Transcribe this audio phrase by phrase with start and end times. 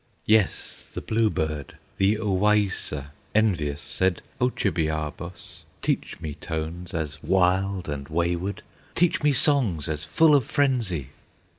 [0.25, 8.07] Yes, the bluebird, the Owaissa, Envious, said, "O Chibiabos, Teach me tones as wild and
[8.07, 8.63] wayward,
[8.95, 11.09] Teach me songs as full of frenzy!"